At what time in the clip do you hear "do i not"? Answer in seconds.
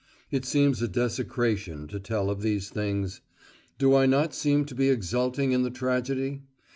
3.77-4.33